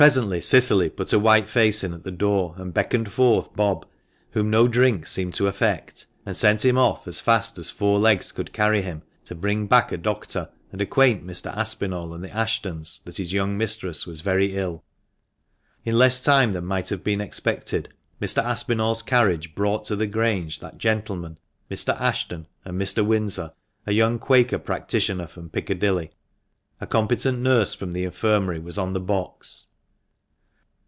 Presently 0.00 0.40
Cicily 0.40 0.88
put 0.88 1.12
a 1.12 1.18
white 1.18 1.46
face 1.46 1.84
in 1.84 1.92
at 1.92 2.04
the 2.04 2.10
door, 2.10 2.54
and 2.56 2.72
beckoned 2.72 3.12
forth 3.12 3.54
Bob, 3.54 3.86
whom 4.30 4.48
no 4.48 4.66
drink 4.66 5.06
seemed 5.06 5.34
to 5.34 5.46
affect, 5.46 6.06
and 6.24 6.34
sent 6.34 6.64
him 6.64 6.78
off 6.78 7.06
as 7.06 7.20
fast 7.20 7.58
as 7.58 7.68
four 7.68 7.98
legs 7.98 8.32
could 8.32 8.54
carry 8.54 8.80
him, 8.80 9.02
to 9.26 9.34
bring 9.34 9.66
back 9.66 9.92
a 9.92 9.98
doctor, 9.98 10.48
and 10.72 10.80
acquaint 10.80 11.26
Mr. 11.26 11.54
Aspinall 11.54 12.14
and 12.14 12.24
the 12.24 12.34
Ashtons 12.34 13.02
that 13.04 13.18
his 13.18 13.34
young 13.34 13.58
mistress 13.58 14.06
was 14.06 14.22
very 14.22 14.56
ill. 14.56 14.82
In 15.84 15.98
less 15.98 16.22
time 16.22 16.54
than 16.54 16.64
might 16.64 16.88
have 16.88 17.04
been 17.04 17.20
expected, 17.20 17.90
Mr. 18.22 18.42
Aspinall's 18.42 19.02
carriage 19.02 19.54
brought 19.54 19.84
to 19.84 19.96
the 19.96 20.06
Grange 20.06 20.60
that 20.60 20.78
gentleman, 20.78 21.36
Mrs. 21.70 22.00
Ashton, 22.00 22.46
and 22.64 22.80
Mr. 22.80 23.04
Windsor, 23.04 23.52
a 23.84 23.92
young 23.92 24.18
Quaker 24.18 24.58
practitioner 24.60 25.26
from 25.26 25.50
Piccadilly. 25.50 26.10
A 26.80 26.86
competent 26.86 27.40
nurse 27.40 27.74
from 27.74 27.92
the 27.92 28.04
Infirmary 28.04 28.60
was 28.60 28.78
on 28.78 28.94
the 28.94 28.98
box. 29.00 29.66